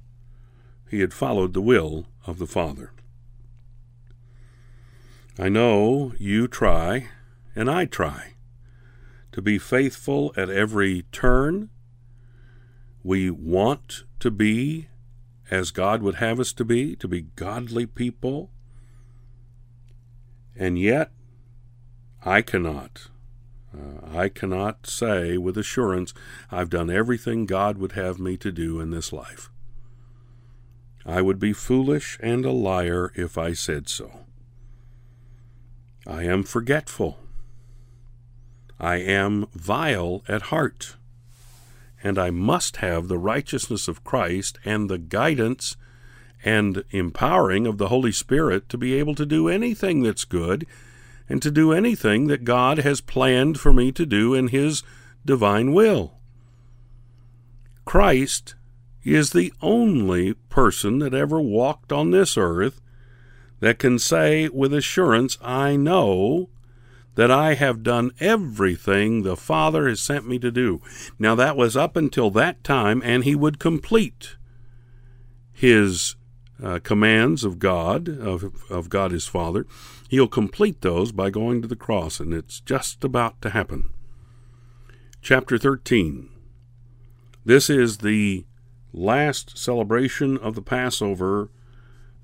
he 0.92 1.00
had 1.00 1.14
followed 1.14 1.54
the 1.54 1.62
will 1.62 2.06
of 2.28 2.38
the 2.38 2.46
Father. 2.46 2.92
I 5.40 5.48
know 5.48 6.12
you 6.20 6.50
try, 6.50 7.08
and 7.56 7.72
I 7.72 7.86
try, 7.86 8.34
to 9.32 9.42
be 9.42 9.58
faithful 9.58 10.34
at 10.36 10.50
every 10.50 11.04
turn. 11.14 11.70
We 13.04 13.30
want 13.30 14.04
to 14.20 14.30
be 14.30 14.90
as 15.50 15.72
God 15.72 16.04
would 16.04 16.16
have 16.16 16.42
us 16.42 16.52
to 16.54 16.66
be, 16.66 16.98
to 16.98 17.08
be 17.08 17.22
godly 17.38 17.86
people. 17.86 18.52
And 20.58 20.78
yet, 20.78 21.12
I 22.26 22.42
cannot. 22.42 23.08
Uh, 23.74 24.14
I 24.14 24.28
cannot 24.28 24.88
say 24.88 25.38
with 25.38 25.58
assurance, 25.58 26.14
I've 26.52 26.70
done 26.70 26.90
everything 26.90 27.46
God 27.46 27.78
would 27.78 27.94
have 27.94 28.20
me 28.20 28.36
to 28.36 28.52
do 28.52 28.82
in 28.82 28.92
this 28.92 29.14
life. 29.14 29.51
I 31.06 31.22
would 31.22 31.40
be 31.40 31.54
foolish 31.54 32.18
and 32.22 32.46
a 32.46 32.52
liar 32.52 33.12
if 33.16 33.38
I 33.38 33.54
said 33.54 33.90
so. 33.90 34.22
I 36.06 36.24
am 36.24 36.44
forgetful. 36.44 37.20
I 38.80 38.96
am 38.98 39.48
vile 39.54 40.24
at 40.28 40.44
heart. 40.44 40.96
And 42.04 42.18
I 42.18 42.32
must 42.32 42.78
have 42.78 43.08
the 43.08 43.20
righteousness 43.20 43.88
of 43.88 44.04
Christ 44.04 44.58
and 44.66 44.90
the 44.90 44.98
guidance 44.98 45.76
and 46.44 46.84
empowering 46.90 47.68
of 47.68 47.78
the 47.78 47.90
Holy 47.90 48.12
Spirit 48.12 48.68
to 48.70 48.78
be 48.78 48.96
able 48.96 49.14
to 49.16 49.26
do 49.26 49.48
anything 49.48 50.02
that's 50.02 50.26
good 50.26 50.66
and 51.30 51.42
to 51.42 51.52
do 51.52 51.72
anything 51.72 52.28
that 52.28 52.44
God 52.44 52.80
has 52.80 53.00
planned 53.00 53.60
for 53.60 53.72
me 53.72 53.92
to 53.92 54.06
do 54.06 54.34
in 54.34 54.48
His 54.48 54.82
divine 55.24 55.72
will. 55.72 56.14
Christ 57.86 58.56
is 59.04 59.32
the 59.32 59.54
only 59.62 60.34
person 60.50 61.00
that 61.00 61.14
ever 61.14 61.42
walked 61.42 61.92
on 61.92 62.12
this 62.12 62.38
earth 62.38 62.82
that 63.60 63.80
can 63.80 64.00
say 64.00 64.50
with 64.50 64.74
assurance, 64.74 65.38
I 65.42 65.76
know 65.76 66.50
that 67.16 67.32
I 67.32 67.56
have 67.56 67.84
done 67.84 68.12
everything 68.20 69.24
the 69.24 69.36
Father 69.36 69.88
has 69.88 70.02
sent 70.02 70.28
me 70.28 70.40
to 70.40 70.52
do. 70.52 70.82
Now, 71.20 71.36
that 71.36 71.58
was 71.58 71.76
up 71.76 71.96
until 71.96 72.32
that 72.32 72.64
time, 72.64 73.02
and 73.04 73.24
he 73.24 73.36
would 73.36 73.60
complete 73.60 74.36
his 75.52 76.16
uh, 76.64 76.80
commands 76.84 77.44
of 77.44 77.60
God, 77.60 78.08
of, 78.08 78.54
of 78.70 78.90
God 78.90 79.12
his 79.12 79.28
Father. 79.28 79.66
He'll 80.10 80.28
complete 80.28 80.82
those 80.82 81.12
by 81.12 81.30
going 81.30 81.62
to 81.62 81.68
the 81.68 81.76
cross, 81.76 82.20
and 82.20 82.34
it's 82.34 82.60
just 82.60 83.04
about 83.04 83.42
to 83.42 83.50
happen. 83.50 83.90
Chapter 85.22 85.58
13 85.58 86.30
This 87.46 87.70
is 87.70 88.00
the 88.00 88.46
last 88.94 89.58
celebration 89.58 90.38
of 90.38 90.56
the 90.56 90.62
Passover 90.62 91.50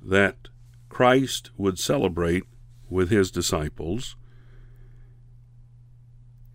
that 0.02 0.50
Christ 0.90 1.52
would 1.58 1.80
celebrate 1.80 2.44
with 2.90 3.10
his 3.10 3.32
disciples. 3.32 4.16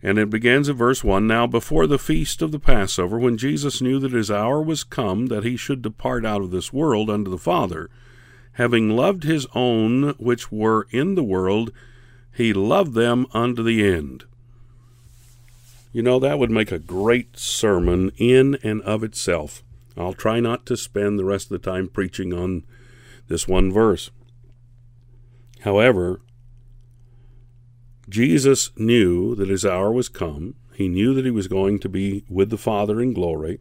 And 0.03 0.19
it 0.19 0.31
begins 0.31 0.69
at 0.69 0.77
verse 0.77 1.05
1 1.05 1.27
Now, 1.27 1.47
before 1.47 1.87
the 1.87 1.99
feast 1.99 2.43
of 2.43 2.51
the 2.51 2.59
Passover, 2.59 3.19
when 3.19 3.37
Jesus 3.37 3.81
knew 3.81 4.01
that 4.01 4.13
his 4.13 4.31
hour 4.31 4.61
was 4.61 4.83
come 4.83 5.27
that 5.27 5.45
he 5.45 5.57
should 5.57 5.81
depart 5.81 6.27
out 6.27 6.43
of 6.43 6.51
this 6.51 6.73
world 6.73 7.09
unto 7.09 7.31
the 7.31 7.39
Father, 7.39 7.89
having 8.53 8.91
loved 8.91 9.23
his 9.23 9.47
own 9.55 10.15
which 10.19 10.51
were 10.51 10.89
in 10.91 11.15
the 11.15 11.23
world, 11.23 11.71
he 12.35 12.53
loved 12.53 12.95
them 12.95 13.27
unto 13.33 13.63
the 13.63 13.87
end. 13.87 14.25
You 15.93 16.03
know, 16.03 16.19
that 16.19 16.39
would 16.39 16.51
make 16.51 16.73
a 16.73 16.79
great 16.79 17.39
sermon 17.39 18.11
in 18.17 18.59
and 18.63 18.83
of 18.83 19.05
itself. 19.05 19.63
I'll 19.97 20.15
try 20.15 20.41
not 20.41 20.67
to 20.67 20.77
spend 20.77 21.19
the 21.19 21.25
rest 21.25 21.51
of 21.51 21.61
the 21.61 21.71
time 21.71 21.89
preaching 21.89 22.33
on 22.33 22.65
this 23.29 23.47
one 23.47 23.73
verse. 23.73 24.11
However, 25.61 26.21
Jesus 28.09 28.71
knew 28.77 29.35
that 29.37 29.49
his 29.49 29.65
hour 29.65 29.93
was 29.93 30.09
come. 30.09 30.55
He 30.75 30.89
knew 30.89 31.15
that 31.15 31.25
he 31.25 31.31
was 31.31 31.49
going 31.49 31.79
to 31.81 31.89
be 31.89 32.25
with 32.29 32.51
the 32.51 32.59
Father 32.59 33.01
in 33.01 33.13
glory. 33.13 33.61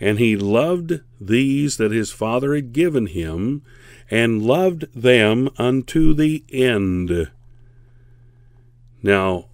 And 0.00 0.18
he 0.18 0.36
loved 0.36 1.00
these 1.20 1.76
that 1.76 1.92
his 1.92 2.10
Father 2.10 2.54
had 2.54 2.72
given 2.72 3.06
him, 3.06 3.62
and 4.10 4.42
loved 4.42 4.86
them 4.94 5.48
unto 5.56 6.12
the 6.12 6.44
end. 6.50 7.30
Now, 9.02 9.46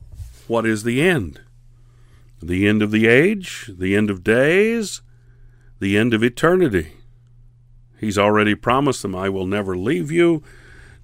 what 0.48 0.64
is 0.66 0.82
the 0.82 1.02
end? 1.02 1.40
The 2.42 2.66
end 2.66 2.82
of 2.82 2.90
the 2.90 3.06
age, 3.06 3.70
the 3.76 3.94
end 3.94 4.10
of 4.10 4.24
days, 4.24 5.02
the 5.80 5.98
end 5.98 6.14
of 6.14 6.22
eternity. 6.22 6.92
He's 7.98 8.18
already 8.18 8.54
promised 8.54 9.02
them, 9.02 9.14
I 9.14 9.28
will 9.28 9.46
never 9.46 9.76
leave 9.76 10.10
you 10.10 10.42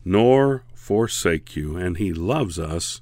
nor 0.04 0.62
forsake 0.72 1.56
you, 1.56 1.76
and 1.76 1.96
He 1.96 2.12
loves 2.12 2.60
us 2.60 3.00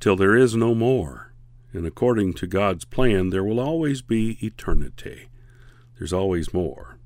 till 0.00 0.16
there 0.16 0.34
is 0.34 0.56
no 0.56 0.74
more. 0.74 1.32
And 1.74 1.86
according 1.86 2.32
to 2.34 2.46
God's 2.46 2.86
plan, 2.86 3.28
there 3.28 3.44
will 3.44 3.60
always 3.60 4.00
be 4.00 4.38
eternity. 4.44 5.28
There's 5.98 6.12
always 6.12 6.54
more. 6.54 6.96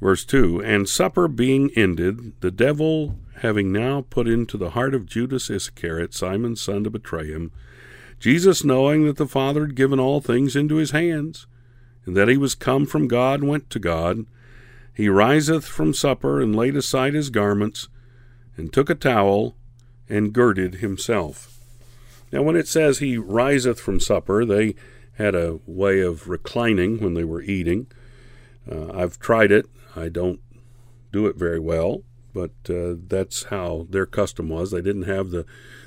Verse 0.00 0.24
2 0.24 0.62
And 0.62 0.88
supper 0.88 1.26
being 1.26 1.70
ended, 1.74 2.40
the 2.40 2.52
devil, 2.52 3.18
having 3.38 3.72
now 3.72 4.02
put 4.08 4.28
into 4.28 4.56
the 4.56 4.70
heart 4.70 4.94
of 4.94 5.06
Judas 5.06 5.50
Iscariot, 5.50 6.14
Simon's 6.14 6.60
son, 6.60 6.84
to 6.84 6.90
betray 6.90 7.26
him, 7.26 7.50
Jesus, 8.20 8.62
knowing 8.62 9.06
that 9.06 9.16
the 9.16 9.26
Father 9.26 9.62
had 9.62 9.74
given 9.74 9.98
all 9.98 10.20
things 10.20 10.54
into 10.54 10.76
his 10.76 10.92
hands, 10.92 11.46
and 12.04 12.16
that 12.16 12.28
he 12.28 12.36
was 12.36 12.54
come 12.54 12.86
from 12.86 13.08
God, 13.08 13.40
and 13.40 13.48
went 13.48 13.70
to 13.70 13.78
God, 13.78 14.26
he 14.94 15.08
riseth 15.08 15.64
from 15.64 15.94
supper, 15.94 16.40
and 16.40 16.54
laid 16.54 16.76
aside 16.76 17.14
his 17.14 17.30
garments, 17.30 17.88
and 18.56 18.72
took 18.72 18.90
a 18.90 18.94
towel, 18.94 19.56
and 20.08 20.32
girded 20.32 20.76
himself. 20.76 21.58
Now, 22.30 22.42
when 22.42 22.56
it 22.56 22.68
says 22.68 22.98
he 22.98 23.16
riseth 23.16 23.80
from 23.80 23.98
supper, 23.98 24.44
they 24.44 24.74
had 25.14 25.34
a 25.34 25.58
way 25.66 26.00
of 26.00 26.28
reclining 26.28 26.98
when 27.00 27.14
they 27.14 27.24
were 27.24 27.42
eating. 27.42 27.86
Uh, 28.70 28.92
I've 28.92 29.18
tried 29.18 29.50
it. 29.50 29.66
I 29.96 30.08
don't 30.08 30.40
do 31.12 31.26
it 31.26 31.36
very 31.36 31.58
well, 31.58 32.02
but 32.32 32.52
uh, 32.68 32.94
that's 33.06 33.44
how 33.44 33.86
their 33.90 34.06
custom 34.06 34.48
was. 34.48 34.70
They 34.70 34.82
didn't 34.82 35.02
have 35.02 35.30
the, 35.30 35.46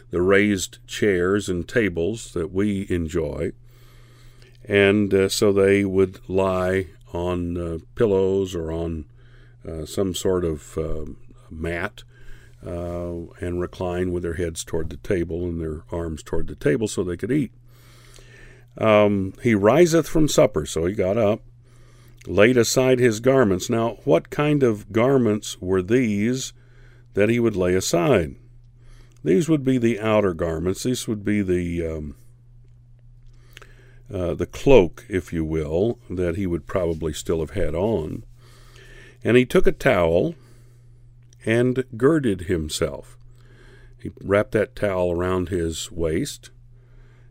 the 0.09 0.21
raised 0.21 0.85
chairs 0.87 1.49
and 1.49 1.67
tables 1.67 2.33
that 2.33 2.51
we 2.51 2.85
enjoy. 2.89 3.51
And 4.65 5.13
uh, 5.13 5.29
so 5.29 5.51
they 5.51 5.83
would 5.83 6.19
lie 6.29 6.87
on 7.13 7.57
uh, 7.57 7.77
pillows 7.95 8.55
or 8.55 8.71
on 8.71 9.05
uh, 9.67 9.85
some 9.85 10.13
sort 10.13 10.45
of 10.45 10.77
uh, 10.77 11.05
mat 11.49 12.03
uh, 12.65 13.13
and 13.39 13.59
recline 13.59 14.11
with 14.11 14.23
their 14.23 14.35
heads 14.35 14.63
toward 14.63 14.89
the 14.89 14.97
table 14.97 15.43
and 15.43 15.61
their 15.61 15.83
arms 15.91 16.23
toward 16.23 16.47
the 16.47 16.55
table 16.55 16.87
so 16.87 17.03
they 17.03 17.17
could 17.17 17.31
eat. 17.31 17.51
Um, 18.77 19.33
he 19.41 19.53
riseth 19.53 20.07
from 20.07 20.27
supper, 20.27 20.65
so 20.65 20.85
he 20.85 20.93
got 20.93 21.17
up, 21.17 21.41
laid 22.25 22.57
aside 22.57 22.99
his 22.99 23.19
garments. 23.19 23.69
Now, 23.69 23.97
what 24.05 24.29
kind 24.29 24.63
of 24.63 24.91
garments 24.91 25.57
were 25.59 25.81
these 25.81 26.53
that 27.13 27.29
he 27.29 27.39
would 27.39 27.55
lay 27.55 27.75
aside? 27.75 28.35
These 29.23 29.47
would 29.47 29.63
be 29.63 29.77
the 29.77 29.99
outer 29.99 30.33
garments. 30.33 30.83
These 30.83 31.07
would 31.07 31.23
be 31.23 31.41
the 31.41 31.85
um, 31.87 32.15
uh, 34.13 34.33
the 34.33 34.45
cloak, 34.45 35.05
if 35.09 35.33
you 35.33 35.43
will, 35.43 35.97
that 36.09 36.35
he 36.35 36.45
would 36.45 36.67
probably 36.67 37.13
still 37.13 37.39
have 37.39 37.51
had 37.51 37.73
on. 37.73 38.23
And 39.23 39.37
he 39.37 39.45
took 39.45 39.65
a 39.65 39.71
towel 39.71 40.35
and 41.45 41.83
girded 41.97 42.41
himself. 42.41 43.17
He 43.97 44.11
wrapped 44.21 44.51
that 44.51 44.75
towel 44.75 45.11
around 45.11 45.49
his 45.49 45.89
waist 45.91 46.51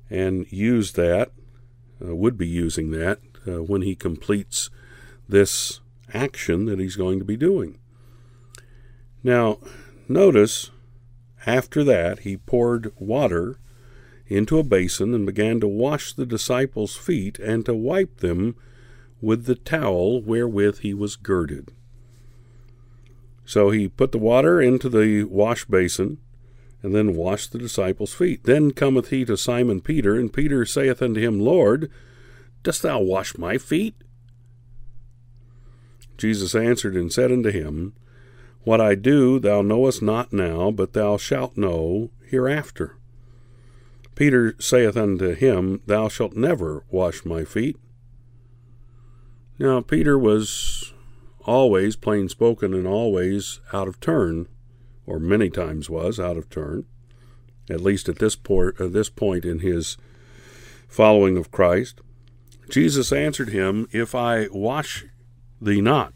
and 0.09 0.51
used 0.51 0.97
that, 0.97 1.31
uh, 2.05 2.17
would 2.17 2.39
be 2.39 2.49
using 2.49 2.91
that, 2.93 3.21
uh, 3.47 3.63
when 3.63 3.83
he 3.83 3.95
completes 3.95 4.71
this 5.33 5.81
action 6.15 6.67
that 6.67 6.79
he's 6.79 6.95
going 6.95 7.19
to 7.19 7.25
be 7.25 7.37
doing. 7.37 7.79
Now, 9.25 9.59
notice 10.09 10.71
after 11.47 11.83
that, 11.85 12.21
he 12.21 12.37
poured 12.37 12.93
water 12.97 13.59
into 14.27 14.59
a 14.59 14.63
basin 14.63 15.15
and 15.15 15.27
began 15.27 15.59
to 15.61 15.67
wash 15.67 16.13
the 16.13 16.27
disciples' 16.27 16.97
feet 16.97 17.39
and 17.39 17.67
to 17.67 17.75
wipe 17.75 18.19
them 18.19 18.57
with 19.21 19.47
the 19.47 19.55
towel 19.55 20.23
wherewith 20.23 20.79
he 20.79 20.95
was 20.95 21.17
girded. 21.17 21.71
So 23.45 23.71
he 23.71 23.89
put 23.89 24.13
the 24.13 24.19
water 24.19 24.61
into 24.61 24.89
the 24.89 25.25
wash 25.25 25.65
basin 25.65 26.19
and 26.83 26.95
then 26.95 27.15
washed 27.15 27.53
the 27.53 27.59
disciples' 27.59 28.15
feet. 28.15 28.45
Then 28.45 28.73
cometh 28.73 29.09
he 29.09 29.25
to 29.25 29.37
Simon 29.37 29.81
Peter, 29.81 30.19
and 30.19 30.33
Peter 30.33 30.65
saith 30.67 31.01
unto 31.01 31.21
him, 31.21 31.41
Lord, 31.41 31.91
dost 32.63 32.83
thou 32.83 33.01
wash 33.01 33.39
my 33.39 33.57
feet? 33.59 33.95
Jesus 36.23 36.55
answered 36.55 36.95
and 36.95 37.13
said 37.13 37.33
unto 37.33 37.51
him, 37.51 37.95
What 38.63 38.81
I 38.81 38.95
do 38.95 39.41
thou 39.41 39.61
knowest 39.61 40.03
not 40.03 40.33
now, 40.33 40.71
but 40.71 40.93
thou 40.93 41.17
shalt 41.17 41.57
know 41.57 42.13
hereafter. 42.25 42.97
Peter 44.15 44.55
saith 44.61 44.97
unto 44.97 45.35
him, 45.35 45.81
Thou 45.85 46.07
shalt 46.07 46.37
never 46.37 46.85
wash 46.93 47.25
my 47.25 47.45
feet. 47.45 47.77
Now 49.59 49.81
Peter 49.81 50.17
was 50.17 50.95
always 51.45 51.97
plain 51.97 52.29
spoken 52.29 52.73
and 52.73 52.87
always 52.87 53.59
out 53.73 53.89
of 53.89 53.99
turn, 53.99 54.47
or 55.05 55.19
many 55.19 55.51
times 55.51 55.91
was 55.91 56.21
out 56.21 56.37
of 56.37 56.49
turn, 56.49 56.85
at 57.69 57.81
least 57.81 58.09
at 58.09 58.21
this, 58.21 58.37
port, 58.37 58.81
at 58.81 58.93
this 58.93 59.09
point 59.09 59.45
in 59.45 59.59
his 59.59 59.97
following 60.87 61.37
of 61.37 61.51
Christ. 61.51 62.01
Jesus 62.71 63.11
answered 63.13 63.49
him, 63.49 63.89
If 63.91 64.15
I 64.15 64.47
wash 64.53 65.07
thee 65.65 65.81
not, 65.81 66.13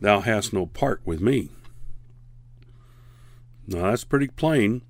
thou 0.00 0.20
hast 0.20 0.52
no 0.52 0.66
part 0.66 1.00
with 1.04 1.20
me. 1.20 1.50
Now 3.66 3.90
that's 3.90 4.04
pretty 4.04 4.28
plain. 4.28 4.82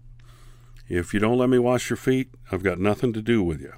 If 0.88 1.14
you 1.14 1.20
don't 1.20 1.38
let 1.38 1.48
me 1.48 1.58
wash 1.58 1.90
your 1.90 1.96
feet, 1.96 2.30
I've 2.50 2.62
got 2.62 2.78
nothing 2.78 3.12
to 3.12 3.22
do 3.22 3.42
with 3.42 3.60
you. 3.60 3.72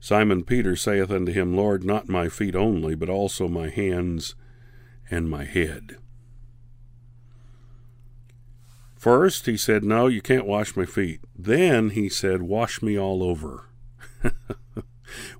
Simon 0.00 0.44
Peter 0.44 0.76
saith 0.76 1.10
unto 1.10 1.30
him, 1.30 1.54
Lord, 1.54 1.84
not 1.84 2.08
my 2.08 2.28
feet 2.28 2.56
only, 2.56 2.94
but 2.94 3.10
also 3.10 3.48
my 3.48 3.68
hands 3.68 4.34
and 5.10 5.28
my 5.28 5.44
head. 5.44 5.96
First, 8.96 9.46
he 9.46 9.56
said, 9.56 9.84
No, 9.84 10.06
you 10.06 10.20
can't 10.20 10.46
wash 10.46 10.76
my 10.76 10.84
feet. 10.84 11.20
Then 11.34 11.90
he 11.90 12.08
said, 12.08 12.42
Wash 12.42 12.82
me 12.82 12.98
all 12.98 13.22
over. 13.22 13.64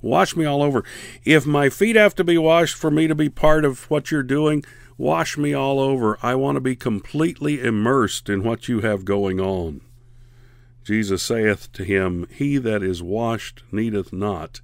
wash 0.03 0.37
me 0.37 0.45
all 0.45 0.63
over. 0.63 0.85
If 1.25 1.47
my 1.47 1.69
feet 1.69 1.97
have 1.97 2.15
to 2.17 2.25
be 2.25 2.39
washed 2.39 2.77
for 2.77 2.91
me 2.91 3.07
to 3.07 3.15
be 3.15 3.29
part 3.29 3.65
of 3.65 3.91
what 3.91 4.11
you're 4.11 4.23
doing, 4.23 4.65
wash 4.97 5.37
me 5.37 5.53
all 5.55 5.81
over. 5.81 6.19
I 6.23 6.35
want 6.35 6.57
to 6.57 6.61
be 6.61 6.77
completely 6.77 7.61
immersed 7.61 8.29
in 8.29 8.43
what 8.43 8.69
you 8.69 8.81
have 8.81 9.05
going 9.05 9.41
on. 9.41 9.81
Jesus 10.85 11.23
saith 11.23 11.73
to 11.73 11.85
him, 11.85 12.27
He 12.31 12.59
that 12.59 12.83
is 12.83 13.03
washed 13.03 13.63
needeth 13.71 14.13
not, 14.13 14.61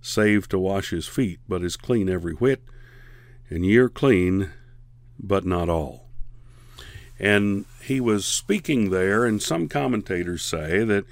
save 0.00 0.48
to 0.48 0.58
wash 0.58 0.90
his 0.90 1.06
feet, 1.06 1.40
but 1.48 1.62
is 1.62 1.76
clean 1.76 2.08
every 2.08 2.32
whit 2.34 2.62
and 3.50 3.66
ye 3.66 3.76
are 3.76 3.88
clean, 3.88 4.50
but 5.18 5.44
not 5.44 5.68
all. 5.68 6.06
And 7.18 7.66
he 7.82 8.00
was 8.00 8.24
speaking 8.24 8.90
there, 8.90 9.26
and 9.26 9.42
some 9.42 9.68
commentators 9.68 10.42
say 10.42 10.84
that 10.84 11.04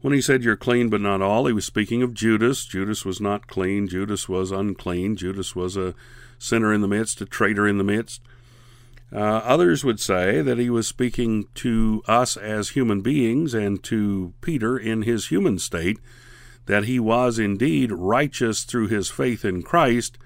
when 0.00 0.12
he 0.14 0.20
said 0.20 0.42
you're 0.42 0.56
clean 0.56 0.88
but 0.88 1.00
not 1.00 1.20
all, 1.20 1.46
he 1.46 1.52
was 1.52 1.64
speaking 1.64 2.02
of 2.02 2.14
Judas. 2.14 2.64
Judas 2.64 3.04
was 3.04 3.20
not 3.20 3.46
clean, 3.46 3.86
Judas 3.86 4.28
was 4.28 4.50
unclean, 4.50 5.16
Judas 5.16 5.54
was 5.54 5.76
a 5.76 5.94
sinner 6.38 6.72
in 6.72 6.80
the 6.80 6.88
midst, 6.88 7.20
a 7.20 7.26
traitor 7.26 7.68
in 7.68 7.78
the 7.78 7.84
midst. 7.84 8.22
Uh, 9.12 9.18
others 9.18 9.84
would 9.84 10.00
say 10.00 10.40
that 10.40 10.58
he 10.58 10.70
was 10.70 10.86
speaking 10.86 11.46
to 11.54 12.02
us 12.06 12.36
as 12.36 12.70
human 12.70 13.00
beings 13.00 13.54
and 13.54 13.82
to 13.82 14.32
Peter 14.40 14.78
in 14.78 15.02
his 15.02 15.28
human 15.28 15.58
state, 15.58 15.98
that 16.66 16.84
he 16.84 17.00
was 17.00 17.38
indeed 17.38 17.90
righteous 17.90 18.62
through 18.62 18.86
his 18.86 19.10
faith 19.10 19.44
in 19.44 19.62
Christ, 19.62 20.16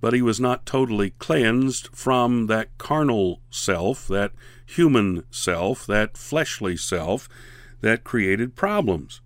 but 0.00 0.12
he 0.12 0.20
was 0.20 0.38
not 0.38 0.66
totally 0.66 1.10
cleansed 1.10 1.88
from 1.94 2.46
that 2.46 2.76
carnal 2.76 3.40
self, 3.50 4.06
that 4.08 4.32
human 4.66 5.24
self, 5.30 5.86
that 5.86 6.18
fleshly 6.18 6.76
self 6.76 7.28
that 7.86 8.04
created 8.04 8.56
problems. 8.56 9.20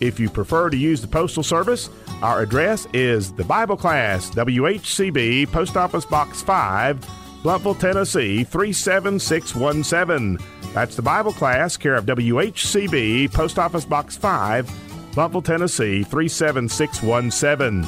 If 0.00 0.20
you 0.20 0.30
prefer 0.30 0.70
to 0.70 0.76
use 0.76 1.02
the 1.02 1.08
Postal 1.08 1.42
Service, 1.42 1.90
our 2.22 2.42
address 2.42 2.86
is 2.92 3.32
the 3.32 3.44
Bible 3.44 3.76
Class, 3.76 4.30
WHCB, 4.30 5.52
Post 5.52 5.76
Office 5.76 6.04
Box 6.04 6.42
5, 6.42 6.98
Blountville, 7.44 7.78
Tennessee 7.78 8.42
37617. 8.42 10.36
That's 10.74 10.96
the 10.96 11.02
Bible 11.02 11.32
Class, 11.32 11.76
care 11.76 11.94
of 11.94 12.06
WHCB, 12.06 13.32
Post 13.32 13.60
Office 13.60 13.84
Box 13.84 14.16
5, 14.16 14.66
Blountville, 15.12 15.44
Tennessee 15.44 16.02
37617. 16.02 17.86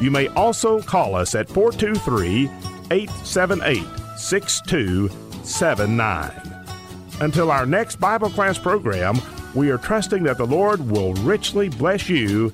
You 0.00 0.12
may 0.12 0.28
also 0.28 0.80
call 0.80 1.16
us 1.16 1.34
at 1.34 1.48
423 1.48 2.48
878 2.92 3.84
6279. 4.16 6.30
Until 7.20 7.50
our 7.50 7.66
next 7.66 7.96
Bible 7.96 8.30
class 8.30 8.58
program, 8.58 9.20
we 9.54 9.70
are 9.70 9.78
trusting 9.78 10.22
that 10.22 10.38
the 10.38 10.46
Lord 10.46 10.88
will 10.90 11.12
richly 11.14 11.68
bless 11.68 12.08
you 12.08 12.52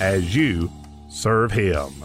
as 0.00 0.34
you 0.34 0.70
serve 1.08 1.52
Him. 1.52 2.04